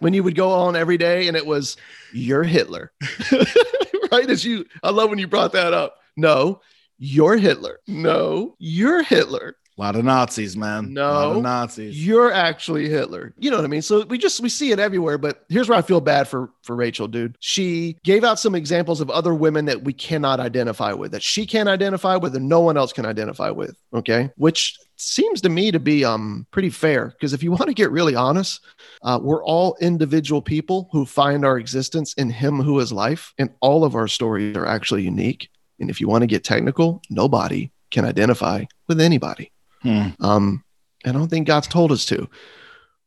[0.00, 1.76] when you would go on every day and it was
[2.12, 2.92] you're Hitler,
[4.12, 4.28] right?
[4.28, 5.96] As you, I love when you brought that up.
[6.16, 6.60] No,
[6.98, 7.78] you're Hitler.
[7.86, 9.56] No, you're Hitler.
[9.78, 10.92] A lot of Nazis, man.
[10.92, 11.40] No.
[11.40, 12.04] Nazis.
[12.04, 13.32] You're actually Hitler.
[13.38, 13.82] You know what I mean?
[13.82, 15.18] So we just we see it everywhere.
[15.18, 17.36] But here's where I feel bad for for Rachel, dude.
[17.38, 21.46] She gave out some examples of other women that we cannot identify with, that she
[21.46, 23.76] can't identify with, and no one else can identify with.
[23.94, 27.74] Okay, which seems to me to be um pretty fair because if you want to
[27.74, 28.60] get really honest,
[29.02, 33.50] uh, we're all individual people who find our existence in Him who is life, and
[33.60, 35.48] all of our stories are actually unique.
[35.80, 39.52] And if you want to get technical, nobody can identify with anybody.
[39.82, 40.08] Hmm.
[40.20, 40.64] Um,
[41.06, 42.28] I don't think God's told us to.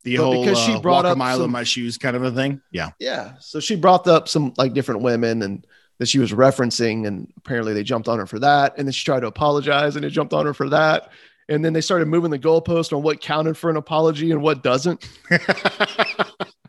[0.04, 2.16] The But whole because she uh, brought walk a up mile in my shoes kind
[2.16, 2.62] of a thing.
[2.72, 2.92] Yeah.
[3.00, 3.34] Yeah.
[3.40, 5.68] So she brought up some like different women and
[6.00, 8.74] that she was referencing, and apparently they jumped on her for that.
[8.78, 11.12] And then she tried to apologize and they jumped on her for that.
[11.50, 14.64] And then they started moving the goalpost on what counted for an apology and what
[14.64, 15.08] doesn't.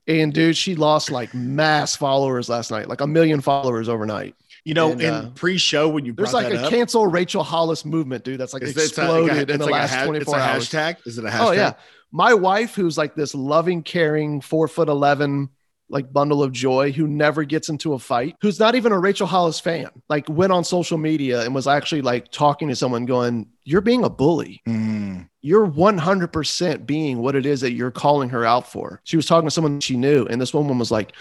[0.09, 4.35] And dude, she lost like mass followers last night, like a million followers overnight.
[4.65, 7.85] you know, And, in uh, pre-show when you There's like a up, cancel Rachel Hollis
[7.85, 8.41] movement, dude.
[8.41, 10.69] That's like a- exploded it's in the like last ha- 24 it's a hours.
[10.71, 11.07] hashtag.
[11.07, 11.41] Is it a hashtag?
[11.47, 11.75] Oh yeah.
[12.11, 15.51] My wife, who's like this loving, caring, four foot eleven,
[15.93, 19.27] like bundle of joy, who never gets into a fight, who's not even a Rachel
[19.29, 23.47] Hollis fan, like went on social media and was actually like talking to someone, going,
[23.65, 24.61] "You're being a bully.
[24.67, 25.21] Hmm.
[25.43, 29.47] You're 100% being what it is that you're calling her out for." She was talking
[29.47, 31.13] to someone she knew, and this woman was like.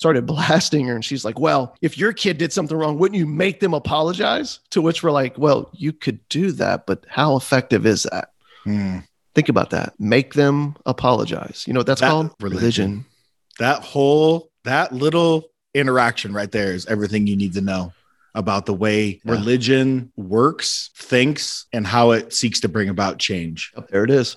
[0.00, 3.26] Started blasting her, and she's like, Well, if your kid did something wrong, wouldn't you
[3.26, 4.60] make them apologize?
[4.70, 8.30] To which we're like, Well, you could do that, but how effective is that?
[8.62, 8.98] Hmm.
[9.34, 9.94] Think about that.
[9.98, 11.64] Make them apologize.
[11.66, 12.30] You know what that's That- called?
[12.40, 13.06] religion.
[13.58, 15.44] That whole that little
[15.74, 17.92] interaction right there is everything you need to know
[18.34, 19.32] about the way Yeah.
[19.32, 23.72] religion works, thinks, and how it seeks to bring about change.
[23.90, 24.36] There it is.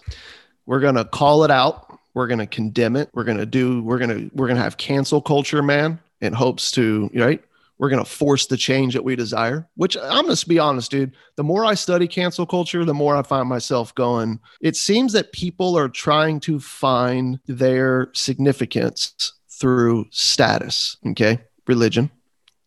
[0.65, 1.87] We're gonna call it out.
[2.13, 3.09] We're gonna condemn it.
[3.13, 3.81] We're gonna do.
[3.83, 7.43] We're gonna we're gonna have cancel culture, man, in hopes to right.
[7.81, 9.67] We're gonna force the change that we desire.
[9.73, 11.13] Which I'm gonna be honest, dude.
[11.35, 14.39] The more I study cancel culture, the more I find myself going.
[14.61, 20.95] It seems that people are trying to find their significance through status.
[21.07, 22.11] Okay, religion.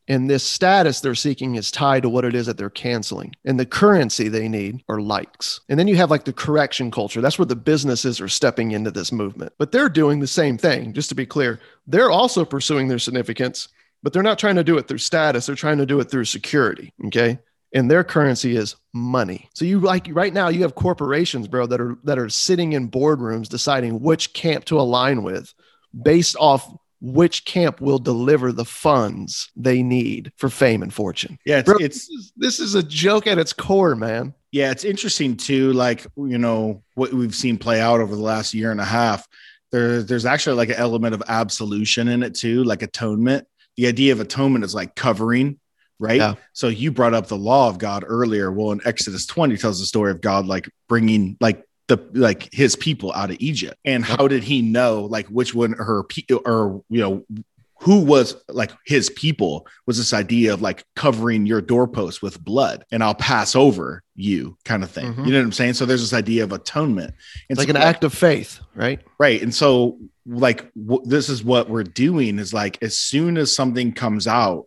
[0.08, 3.34] And this status they're seeking is tied to what it is that they're canceling.
[3.44, 5.60] And the currency they need are likes.
[5.68, 7.20] And then you have like the correction culture.
[7.20, 9.52] That's where the businesses are stepping into this movement.
[9.58, 11.60] But they're doing the same thing, just to be clear.
[11.86, 13.68] They're also pursuing their significance,
[14.04, 15.46] but they're not trying to do it through status.
[15.46, 16.92] They're trying to do it through security.
[17.06, 17.38] Okay.
[17.72, 19.48] And their currency is money.
[19.54, 22.90] So you like right now you have corporations, bro, that are that are sitting in
[22.90, 25.52] boardrooms deciding which camp to align with
[26.00, 31.38] based off which camp will deliver the funds they need for fame and fortune.
[31.44, 34.34] Yeah, it's, Bro, it's this is, this is a joke at its core, man.
[34.52, 35.72] yeah, it's interesting too.
[35.72, 39.26] Like you know what we've seen play out over the last year and a half.
[39.72, 43.48] There, there's actually like an element of absolution in it too, like atonement.
[43.76, 45.58] The idea of atonement is like covering,
[45.98, 46.18] right?
[46.18, 46.34] Yeah.
[46.52, 48.52] So you brought up the law of God earlier.
[48.52, 52.76] Well, in Exodus 20 tells the story of God like bringing like the like his
[52.76, 53.76] people out of Egypt.
[53.84, 57.24] And how did he know like which one her pe- or you know
[57.80, 62.82] who was like his people was this idea of like covering your doorpost with blood
[62.90, 65.12] and I'll pass over you kind of thing.
[65.12, 65.26] Mhm.
[65.26, 65.74] You know what I'm saying?
[65.74, 67.12] So there's this idea of atonement.
[67.50, 69.00] It's like an act of faith, right?
[69.18, 69.42] right.
[69.42, 73.92] And so like w- this is what we're doing is like as soon as something
[73.92, 74.66] comes out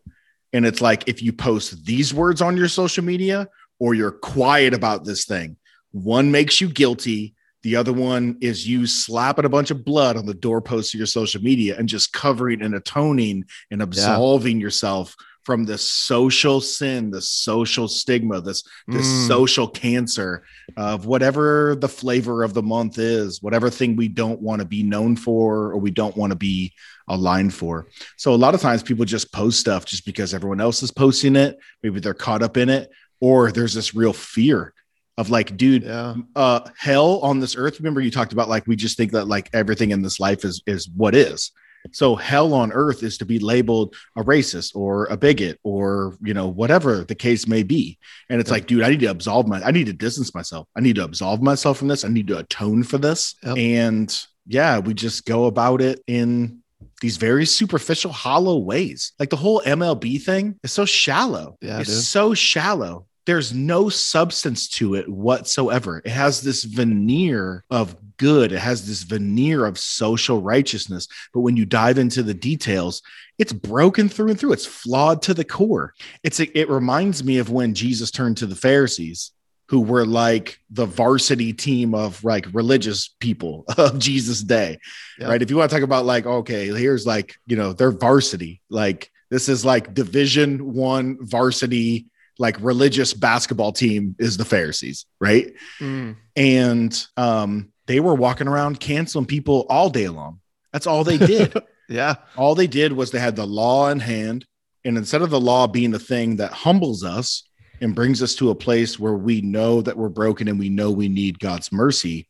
[0.54, 3.48] and it's like if you post these words on your social media
[3.80, 5.58] or you're quiet about this thing
[5.92, 10.26] one makes you guilty the other one is you slapping a bunch of blood on
[10.26, 14.64] the doorpost of your social media and just covering and atoning and absolving yeah.
[14.64, 15.16] yourself
[15.48, 19.28] from the social sin, the social stigma, this this mm.
[19.30, 20.44] social cancer
[20.76, 24.84] of whatever the flavor of the month is, whatever thing we don't want to be
[24.84, 26.74] known for or we don't want to be
[27.08, 27.88] aligned for.
[28.18, 31.38] So a lot of times people just post stuff just because everyone else is posting
[31.38, 31.58] it.
[31.82, 34.74] Maybe they're caught up in it, or there's this real fear
[35.18, 36.16] of like, dude, yeah.
[36.36, 37.80] uh, hell on this earth.
[37.80, 40.62] Remember, you talked about like we just think that like everything in this life is
[40.68, 41.54] is what is.
[41.92, 46.34] So hell on earth is to be labeled a racist or a bigot or you
[46.34, 47.98] know whatever the case may be.
[48.30, 48.56] And it's yep.
[48.56, 50.68] like, dude, I need to absolve my I need to distance myself.
[50.76, 52.06] I need to absolve myself from this.
[52.06, 53.36] I need to atone for this.
[53.44, 53.58] Yep.
[53.58, 56.64] And yeah, we just go about it in
[57.02, 59.14] these very superficial, hollow ways.
[59.20, 61.58] Like the whole MLB thing is so shallow.
[61.62, 62.04] Yeah, it's dude.
[62.04, 66.02] so shallow there's no substance to it whatsoever.
[66.04, 71.10] It has this veneer of good, it has this veneer of social righteousness.
[71.34, 73.04] But when you dive into the details,
[73.38, 74.54] it's broken through and through.
[74.54, 75.94] It's flawed to the core.
[76.24, 79.34] It's it reminds me of when Jesus turned to the Pharisees
[79.68, 84.80] who were like the varsity team of like religious people of Jesus' day.
[85.20, 85.30] Yep.
[85.30, 85.42] Right.
[85.42, 88.62] If you want to talk about like, okay, here's like, you know, they're varsity.
[88.70, 92.08] Like this is like division one varsity
[92.40, 95.54] like religious basketball team is the Pharisees, right?
[95.80, 96.16] Mm.
[96.36, 100.40] And um, they were walking around canceling people all day long.
[100.72, 101.54] That's all they did.
[101.90, 102.16] yeah.
[102.36, 104.46] All they did was they had the law in hand.
[104.86, 107.44] And instead of the law being the thing that humbles us
[107.82, 110.92] and brings us to a place where we know that we're broken and we know
[110.92, 112.28] we need God's mercy,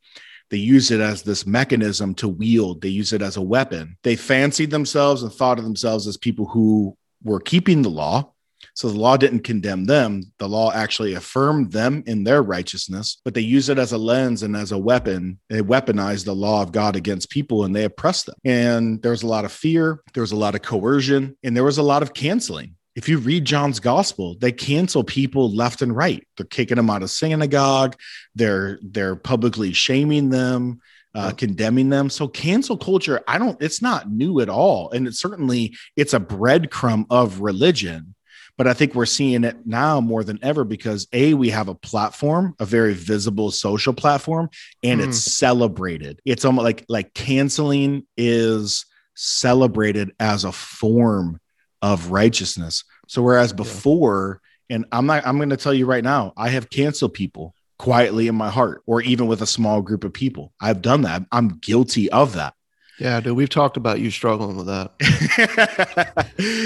[0.49, 2.81] they use it as this mechanism to wield.
[2.81, 3.97] They use it as a weapon.
[4.03, 8.31] They fancied themselves and thought of themselves as people who were keeping the law
[8.77, 10.31] so the law didn't condemn them.
[10.37, 14.43] The law actually affirmed them in their righteousness, but they use it as a lens
[14.43, 15.39] and as a weapon.
[15.49, 18.35] They weaponize the law of God against people and they oppress them.
[18.45, 21.63] And there was a lot of fear, there was a lot of coercion, and there
[21.63, 22.75] was a lot of canceling.
[22.95, 26.23] If you read John's gospel, they cancel people left and right.
[26.37, 27.95] They're kicking them out of synagogue.
[28.35, 30.81] They're they're publicly shaming them.
[31.15, 32.11] Uh, condemning them.
[32.11, 34.91] So cancel culture, I don't, it's not new at all.
[34.91, 38.13] And it's certainly, it's a breadcrumb of religion
[38.57, 41.75] but I think we're seeing it now more than ever because A, we have a
[41.75, 44.49] platform, a very visible social platform,
[44.83, 45.07] and mm.
[45.07, 46.19] it's celebrated.
[46.25, 51.39] It's almost like like canceling is celebrated as a form
[51.81, 52.83] of righteousness.
[53.07, 56.69] So whereas before, and I'm not I'm going to tell you right now, I have
[56.69, 60.51] canceled people quietly in my heart or even with a small group of people.
[60.59, 61.23] I've done that.
[61.31, 62.55] I'm guilty of that.
[62.99, 64.93] Yeah, dude, we've talked about you struggling with that.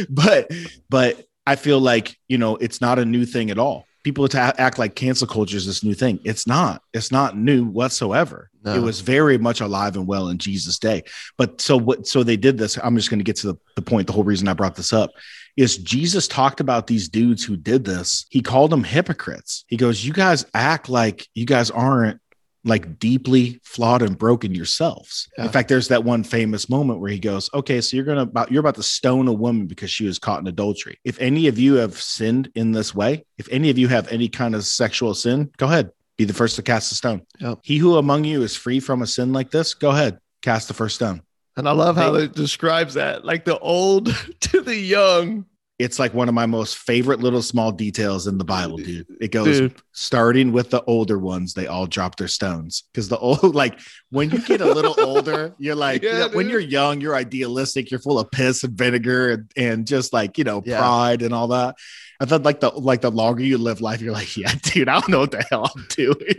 [0.09, 0.49] but
[0.89, 3.85] but I feel like, you know, it's not a new thing at all.
[4.03, 6.19] People to act like cancel culture is this new thing.
[6.23, 6.81] It's not.
[6.93, 8.49] It's not new whatsoever.
[8.63, 8.75] No.
[8.75, 11.03] It was very much alive and well in Jesus' day.
[11.37, 12.07] But so what?
[12.07, 12.77] So they did this.
[12.77, 14.07] I'm just going to get to the, the point.
[14.07, 15.11] The whole reason I brought this up
[15.57, 18.25] is Jesus talked about these dudes who did this.
[18.29, 19.65] He called them hypocrites.
[19.67, 22.20] He goes, "You guys act like you guys aren't
[22.63, 25.27] like deeply flawed and broken yourselves.
[25.37, 25.45] Yeah.
[25.45, 28.51] In fact, there's that one famous moment where he goes, "Okay, so you're gonna about
[28.51, 30.99] you're about to stone a woman because she was caught in adultery.
[31.03, 34.29] If any of you have sinned in this way, if any of you have any
[34.29, 37.21] kind of sexual sin, go ahead, be the first to cast a stone.
[37.39, 37.59] Yep.
[37.63, 40.73] He who among you is free from a sin like this, go ahead, cast the
[40.73, 41.21] first stone."
[41.57, 45.45] And I love how it describes that, like the old to the young
[45.81, 49.07] it's like one of my most favorite little small details in the Bible, dude.
[49.19, 49.75] It goes dude.
[49.93, 53.79] starting with the older ones, they all drop their stones because the old, like
[54.11, 57.15] when you get a little older, you're like, yeah, you know, when you're young, you're
[57.15, 60.77] idealistic, you're full of piss and vinegar and, and just like, you know, yeah.
[60.77, 61.75] pride and all that.
[62.19, 64.99] I thought like the like the longer you live life, you're like, yeah, dude, I
[64.99, 66.35] don't know what the hell I'm doing.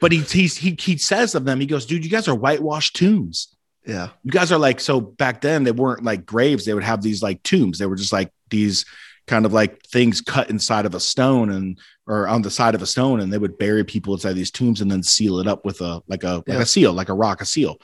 [0.00, 2.96] but he, he he he says of them, he goes, dude, you guys are whitewashed
[2.96, 3.55] tombs.
[3.86, 4.08] Yeah.
[4.24, 6.64] You guys are like, so back then they weren't like graves.
[6.64, 7.78] They would have these like tombs.
[7.78, 8.84] They were just like these
[9.26, 12.82] kind of like things cut inside of a stone and or on the side of
[12.82, 15.64] a stone and they would bury people inside these tombs and then seal it up
[15.64, 16.54] with a like a yeah.
[16.54, 17.76] like a seal like a rock a seal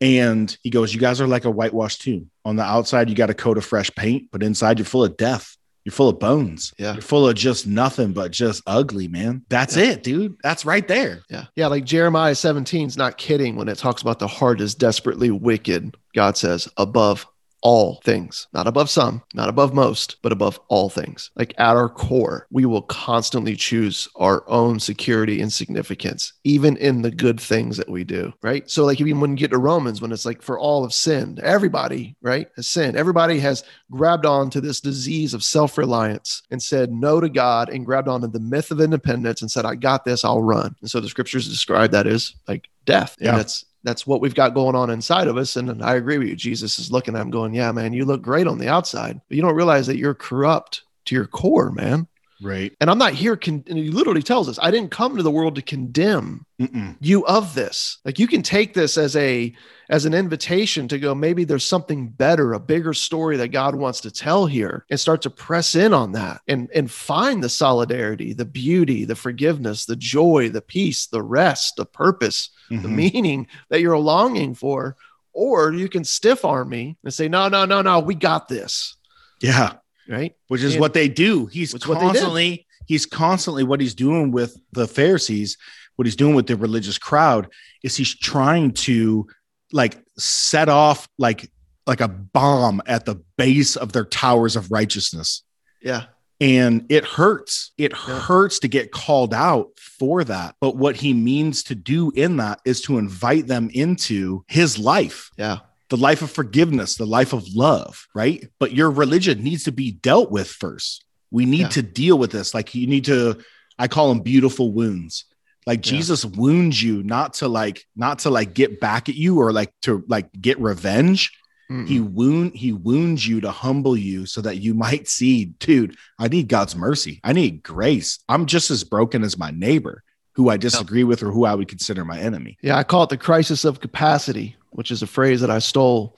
[0.00, 3.30] and he goes you guys are like a whitewashed tomb on the outside you got
[3.30, 6.72] a coat of fresh paint but inside you're full of death you're full of bones.
[6.78, 6.94] Yeah.
[6.94, 9.44] You're full of just nothing but just ugly, man.
[9.50, 9.84] That's yeah.
[9.92, 10.36] it, dude.
[10.42, 11.22] That's right there.
[11.28, 11.44] Yeah.
[11.56, 11.66] Yeah.
[11.66, 15.94] Like Jeremiah 17 is not kidding when it talks about the heart is desperately wicked.
[16.14, 17.26] God says, above
[17.64, 21.30] all things, not above some, not above most, but above all things.
[21.34, 27.00] Like at our core, we will constantly choose our own security and significance, even in
[27.00, 28.70] the good things that we do, right?
[28.70, 31.38] So, like, even when you get to Romans, when it's like for all of sin,
[31.42, 32.96] everybody, right, has sinned.
[32.96, 37.70] Everybody has grabbed on to this disease of self reliance and said no to God
[37.70, 40.76] and grabbed onto the myth of independence and said, I got this, I'll run.
[40.82, 43.16] And so the scriptures describe that as like death.
[43.20, 43.36] And Yeah.
[43.38, 45.56] that's that's what we've got going on inside of us.
[45.56, 46.36] And I agree with you.
[46.36, 49.36] Jesus is looking at him going, Yeah, man, you look great on the outside, but
[49.36, 52.08] you don't realize that you're corrupt to your core, man.
[52.44, 52.72] Right.
[52.80, 53.36] And I'm not here.
[53.36, 56.96] Con- and he literally tells us, I didn't come to the world to condemn Mm-mm.
[57.00, 57.98] you of this.
[58.04, 59.54] Like you can take this as a
[59.88, 64.00] as an invitation to go, maybe there's something better, a bigger story that God wants
[64.02, 68.34] to tell here, and start to press in on that and and find the solidarity,
[68.34, 73.12] the beauty, the forgiveness, the joy, the peace, the rest, the purpose, the Mhm.
[73.12, 74.96] meaning that you're longing for.
[75.32, 78.94] Or you can stiff arm me and say, No, no, no, no, we got this.
[79.40, 79.72] Yeah.
[80.08, 80.34] Right.
[80.48, 81.46] which is And- what they do.
[81.46, 82.06] He's Which what they did.
[82.12, 85.56] constantly he's constantly what he's doing with the Pharisees,
[85.96, 87.48] what he's doing with the religious crowd
[87.82, 89.26] is he's trying to
[89.72, 91.50] like set off like
[91.86, 95.42] like a bomb at the base of their towers of righteousness.
[95.82, 96.04] Yeah.
[96.40, 97.72] And it hurts.
[97.78, 98.18] It Yeah.
[98.20, 100.56] hurts to get called out for that.
[100.60, 105.30] But what he means to do in that is to invite them into his life
[105.38, 105.58] Yeah.
[105.94, 108.48] The life of forgiveness, the life of love, right?
[108.58, 111.04] But your religion needs to be dealt with first.
[111.30, 111.68] We need Yeah.
[111.68, 112.52] to deal with this.
[112.52, 113.38] Like you need to,
[113.78, 115.24] I call them beautiful wounds.
[115.66, 115.92] Like Yeah.
[115.98, 119.72] Jesus wounds you not to like, not to like get back at you or like
[119.82, 121.30] to like get revenge.
[121.70, 121.86] Mm-mm.
[121.86, 126.26] He wound, he wounds you to humble you so that you might see, dude, I
[126.26, 127.20] need God's mercy.
[127.22, 128.18] I need grace.
[128.28, 130.02] I'm just as broken as my neighbor
[130.34, 132.58] who I disagree with or who I would consider my enemy.
[132.60, 136.16] Yeah, I call it the crisis of capacity, which is a phrase that I stole.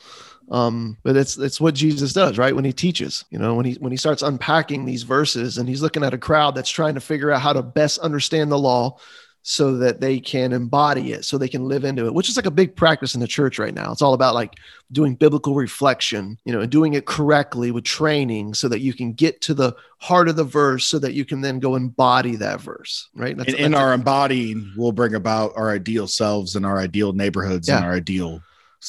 [0.51, 2.55] Um, but it's it's what Jesus does, right?
[2.55, 5.83] When he teaches, you know, when he when he starts unpacking these verses and he's
[5.83, 8.99] looking at a crowd that's trying to figure out how to best understand the law
[9.49, 12.47] so that they can embody it, so they can live into it, which is like
[12.47, 13.93] a big practice in the church right now.
[13.93, 14.57] It's all about like
[14.91, 19.13] doing biblical reflection, you know, and doing it correctly with training so that you can
[19.13, 22.61] get to the heart of the verse so that you can then go embody that
[22.61, 23.37] verse, right?
[23.37, 27.69] That's, and in our embodying we'll bring about our ideal selves and our ideal neighborhoods
[27.69, 28.43] and our ideal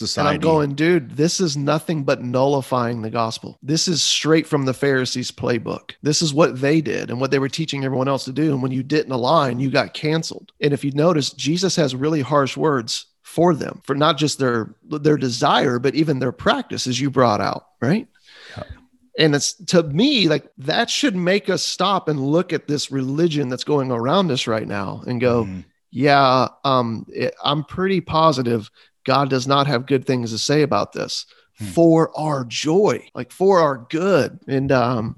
[0.05, 0.27] And.
[0.35, 3.57] I'm going, dude, this is nothing but nullifying the gospel.
[3.61, 5.91] This is straight from the Pharisees' playbook.
[6.01, 8.51] This is what they did and what they were teaching everyone else to do.
[8.53, 10.51] And when you didn't align, you got canceled.
[10.61, 14.73] And if you notice, Jesus has really harsh words for them, for not just their
[14.83, 18.07] their desire, but even their practice, as you brought out, right?
[18.55, 18.63] Yeah.
[19.19, 23.49] And it's to me like that should make us stop and look at this religion
[23.49, 25.65] that's going around us right now and go, Mhm.
[25.91, 28.69] yeah, um, it, I'm pretty positive
[29.07, 31.25] God does not have good things to say about this
[31.59, 31.65] Hmm.
[31.69, 34.37] for our joy, like for our good.
[34.47, 35.15] And um,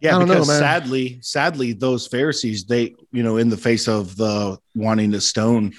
[0.00, 4.14] yeah, don't know, because sadly, sadly, those Pharisees, they, you know, in the face of
[4.16, 5.72] the wanting to stone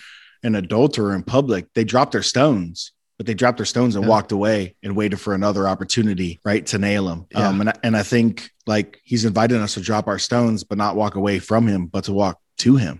[0.43, 4.09] an adulterer in public, they dropped their stones, but they dropped their stones and Yeah.
[4.09, 7.25] walked away and waited for another opportunity, right, to nail him.
[7.31, 7.47] Yeah.
[7.47, 10.77] Um, and I- and I think like he's inviting us to drop our stones, but
[10.77, 12.99] not walk away from him, but to walk to him,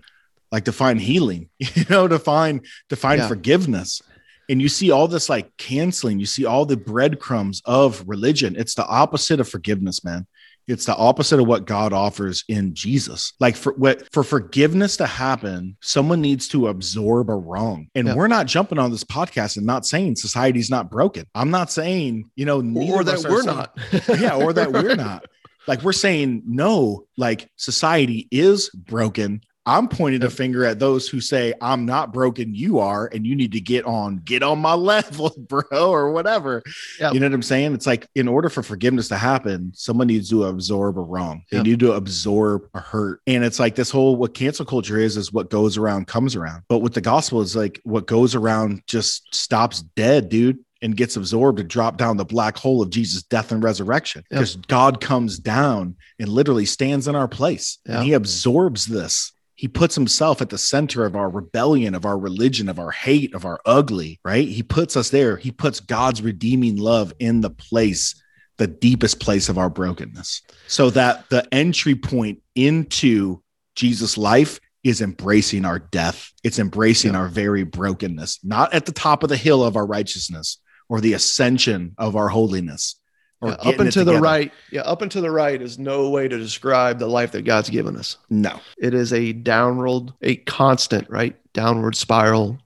[0.52, 3.28] like to find healing, you know, to find to find Yeah.
[3.28, 4.02] forgiveness.
[4.48, 8.56] And you see all this like canceling, you see all the breadcrumbs of religion.
[8.58, 10.26] It's the opposite of forgiveness, man.
[10.66, 13.32] It's the opposite of what God offers in Jesus.
[13.40, 17.88] Like for what for forgiveness to happen, someone needs to absorb a wrong.
[17.94, 18.14] And Yeah.
[18.14, 21.26] we're not jumping on this podcast and not saying society's not broken.
[21.34, 23.78] I'm not saying, you know, neither or that we're saying- not.
[24.20, 25.24] yeah, or that we're not.
[25.66, 29.42] Like we're saying no, like society is broken.
[29.70, 33.36] I'm pointing a finger at those who say I'm not broken, you are, and you
[33.36, 36.62] need to get on, get on my level, bro, or whatever.
[36.98, 37.12] Yeah.
[37.12, 37.74] You know what I'm saying?
[37.74, 41.44] It's like in order for forgiveness to happen, someone needs to absorb a wrong.
[41.52, 41.62] They Yeah.
[41.62, 43.20] need to absorb a hurt.
[43.28, 46.64] And it's like this whole what cancel culture is is what goes around comes around.
[46.68, 51.14] But with the gospel, is like what goes around just stops dead, dude and gets
[51.14, 54.24] absorbed and dropped down the black hole of Jesus' death and resurrection.
[54.30, 54.40] Yep.
[54.40, 57.96] Because God comes down and literally stands in our place Yeah.
[57.98, 59.30] and he absorbs this.
[59.60, 63.34] He puts himself at the center of our rebellion, of our religion, of our hate,
[63.34, 64.48] of our ugly, right?
[64.48, 65.36] He puts us there.
[65.36, 68.14] He puts God's redeeming love in the place,
[68.56, 70.40] the deepest place of our brokenness.
[70.66, 73.42] So that the entry point into
[73.74, 76.32] Jesus' life is embracing our death.
[76.42, 77.18] It's embracing Yeah.
[77.18, 80.56] our very brokenness, not at the top of the hill of our righteousness
[80.88, 82.98] or the ascension of our holiness.
[83.42, 84.52] Yeah, up and to the right.
[84.70, 87.70] Yeah, up and to the right is no way to describe the life that God's
[87.70, 88.18] given us.
[88.28, 88.60] No.
[88.76, 91.36] It is a downward, a constant, right?
[91.54, 92.58] Downward spiral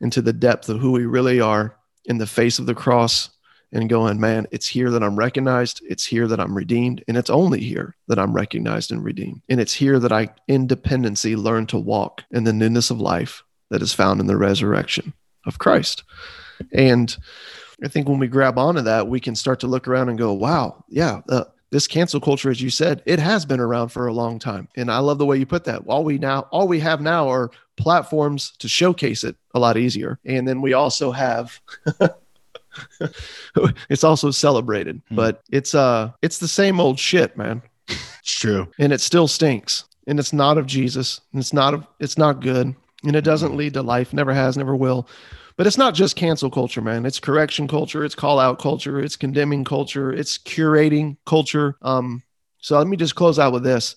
[0.00, 3.30] into the depth of who we really are in the face of the cross
[3.72, 5.82] and going, man, it's here that I'm recognized.
[5.84, 7.04] It's here that I'm redeemed.
[7.08, 9.42] And it's only here that I'm recognized and redeemed.
[9.48, 13.42] And it's here that I, in dependency, learn to walk in the newness of life
[13.70, 15.12] that is found in the resurrection
[15.44, 16.04] of Christ.
[16.72, 17.14] And
[17.84, 20.32] I think when we grab onto that, we can start to look around and go,
[20.32, 24.12] wow, yeah, uh, this cancel culture, as you said, it has been around for a
[24.12, 24.68] long time.
[24.76, 25.82] And I love the way you put that.
[25.86, 30.18] All we now, all we have now are platforms to showcase it a lot easier.
[30.24, 31.60] And then we also have
[33.90, 35.16] it's also celebrated, hmm.
[35.16, 37.62] but it's uh it's the same old shit, man.
[37.88, 38.68] It's true.
[38.78, 39.84] And it still stinks.
[40.06, 41.20] And it's not of Jesus.
[41.32, 42.74] And it's not of it's not good.
[43.04, 43.56] And it doesn't hmm.
[43.56, 45.08] lead to life, never has, never will.
[45.56, 47.06] But it's not just cancel culture, man.
[47.06, 51.76] It's correction culture, it's call out culture, it's condemning culture, it's curating culture.
[51.80, 52.22] Um,
[52.58, 53.96] so let me just close out with this.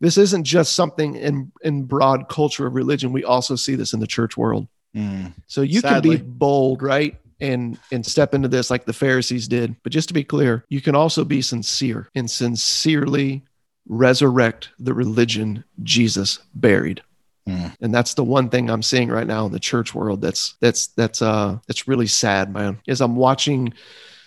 [0.00, 3.12] This isn't just something in in broad culture of religion.
[3.12, 4.66] We also see this in the church world.
[4.94, 6.16] Mm, so you sadly.
[6.16, 7.16] can be bold, right?
[7.42, 9.76] and and step into this like the Pharisees did.
[9.82, 13.42] But just to be clear, you can also be sincere and sincerely
[13.86, 17.02] resurrect the religion Jesus buried.
[17.48, 17.74] Mm.
[17.80, 20.20] And that's the one thing I'm seeing right now in the church world.
[20.20, 22.78] That's that's that's uh that's really sad, man.
[22.86, 23.72] Is I'm watching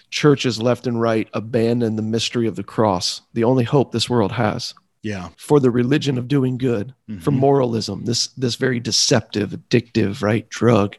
[0.10, 4.32] churches left and right abandon the mystery of the cross, the only hope this world
[4.34, 4.74] has.
[5.02, 5.30] Yeah.
[5.38, 7.20] For the religion of doing good, mm-hmm.
[7.20, 10.96] for moralism, this this very deceptive, addictive, right, drug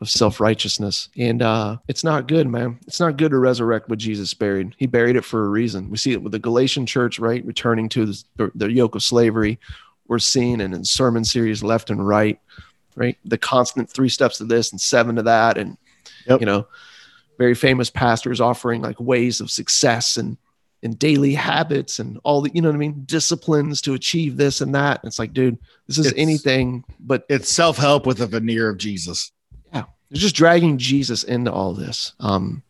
[0.00, 1.08] of self righteousness.
[1.16, 2.78] And uh, it's not good, man.
[2.86, 4.74] It's not good to resurrect what Jesus buried.
[4.76, 5.90] He buried it for a reason.
[5.90, 7.44] We see it with the Galatian church, right?
[7.44, 9.58] Returning to the, the yoke of slavery.
[10.08, 12.38] We're seeing it in sermon series left and right,
[12.94, 13.16] right?
[13.24, 15.58] The constant three steps to this and seven to that.
[15.58, 15.76] And,
[16.26, 16.40] yep.
[16.40, 16.66] you know,
[17.38, 20.36] very famous pastors offering like ways of success and
[20.82, 24.60] and daily habits and all the you know what I mean disciplines to achieve this
[24.60, 25.02] and that.
[25.02, 28.68] And it's like, dude, this is it's, anything but it's self help with a veneer
[28.68, 29.32] of Jesus.
[29.72, 32.12] Yeah they're just dragging Jesus into all this.
[32.20, 32.62] Um,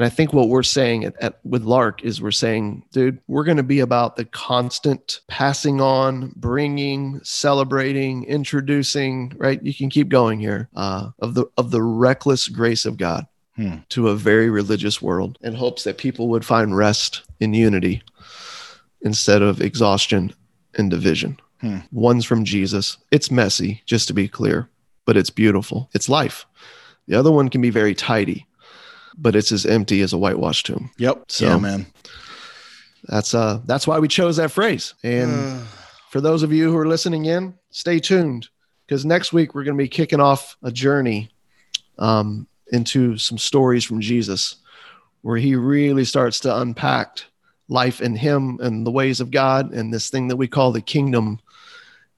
[0.00, 3.44] and I think what we're saying at, at, with Lark is we're saying, dude, we're
[3.44, 9.34] going to be about the constant passing on, bringing, celebrating, introducing.
[9.36, 9.62] Right?
[9.62, 13.26] You can keep going here uh, of the of the reckless grace of God
[13.56, 13.76] hmm.
[13.90, 18.02] to a very religious world, in hopes that people would find rest in unity
[19.02, 20.32] instead of exhaustion
[20.78, 21.38] and division.
[21.60, 21.80] Hmm.
[21.92, 22.96] One's from Jesus.
[23.10, 24.70] It's messy, just to be clear
[25.10, 25.90] but it's beautiful.
[25.92, 26.46] It's life.
[27.08, 28.46] The other one can be very tidy,
[29.16, 30.90] but it's as empty as a whitewashed tomb.
[30.98, 31.24] Yep.
[31.28, 31.86] So, yeah, man.
[33.04, 34.94] That's uh that's why we chose that phrase.
[35.02, 35.62] And
[36.10, 38.48] for those of you who are listening in, stay tuned
[38.86, 41.30] because next week we're going to be kicking off a journey
[41.98, 44.56] um, into some stories from Jesus
[45.22, 47.22] where he really starts to unpack
[47.68, 50.80] life in him and the ways of God and this thing that we call the
[50.80, 51.38] kingdom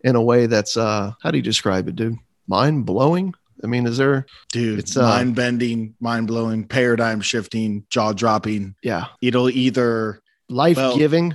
[0.01, 2.19] in a way that's uh how do you describe it, dude?
[2.47, 3.35] mind blowing?
[3.63, 4.79] I mean, is there, dude?
[4.79, 8.75] It's uh, mind bending, mind blowing, paradigm shifting, jaw dropping.
[8.83, 11.35] Yeah, it'll either life giving.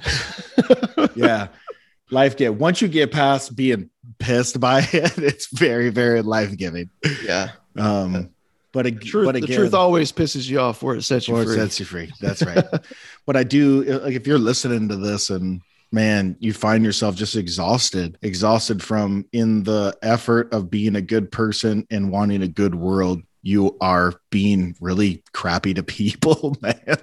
[0.97, 1.47] Well, yeah,
[2.11, 2.59] life give.
[2.59, 6.89] Once you get past being pissed by it, it's very, very life giving.
[7.23, 7.51] Yeah.
[7.77, 8.31] Um,
[8.73, 11.35] but, a, truth, but again, the truth always pisses you off where it sets you
[11.35, 11.53] free.
[11.53, 12.11] It sets you free.
[12.21, 12.63] That's right.
[13.25, 15.61] but I do like if you're listening to this and
[15.91, 21.31] man, you find yourself just exhausted, exhausted from in the effort of being a good
[21.31, 23.21] person and wanting a good world.
[23.41, 26.97] You are being really crappy to people, man.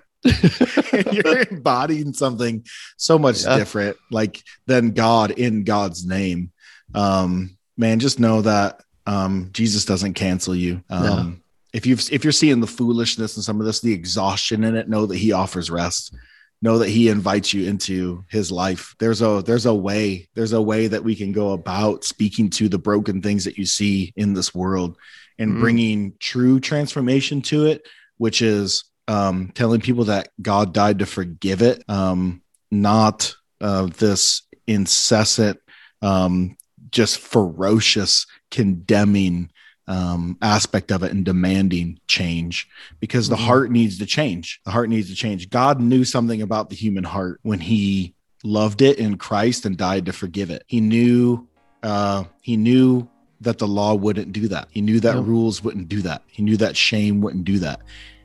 [1.13, 2.65] you're embodying something
[2.97, 3.57] so much yeah.
[3.57, 6.51] different, like than God in God's name.
[6.95, 10.83] Um, man, just know that um, Jesus doesn't cancel you.
[10.91, 11.03] Um,
[11.73, 14.89] If you've if you're seeing the foolishness and some of this, the exhaustion in it,
[14.89, 16.15] know that He offers rest
[16.65, 20.63] know that he invites you into his life there's a there's a way there's a
[20.63, 24.33] way that we can go about speaking to the broken things that you see in
[24.33, 24.97] this world
[25.39, 25.61] and mm.
[25.61, 27.87] bringing true transformation to it
[28.17, 34.43] which is um, telling people that god died to forgive it um, not uh, this
[34.67, 35.61] incessant
[36.01, 36.57] um,
[36.91, 39.51] just ferocious condemning
[39.87, 42.69] um, aspect of it and demanding change
[43.01, 43.45] because the mm-hmm.
[43.45, 44.61] heart needs to change.
[44.65, 45.51] The heart needs to change.
[45.51, 50.07] God knew something about the human heart when he loved it in Christ and died
[50.07, 50.65] to forgive it.
[50.67, 51.49] He knew
[51.83, 53.09] uh, he knew
[53.41, 54.69] that the law wouldn't do that.
[54.71, 56.23] He knew that rules wouldn't do that.
[56.27, 57.81] He knew that shame wouldn't do that.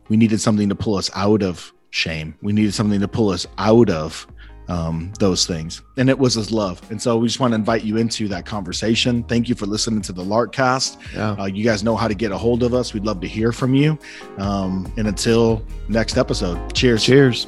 [0.07, 2.35] We needed something to pull us out of shame.
[2.41, 4.27] We needed something to pull us out of
[4.69, 5.81] um, those things.
[5.97, 6.81] And it was his love.
[6.89, 9.23] And so we just want to invite you into that conversation.
[9.23, 10.97] Thank you for listening to the Larkcast.
[11.13, 11.31] Yeah.
[11.31, 12.93] Uh, you guys know how to get a hold of us.
[12.93, 13.97] We'd love to hear from you.
[14.37, 17.03] Um, and until next episode, cheers.
[17.03, 17.47] Cheers.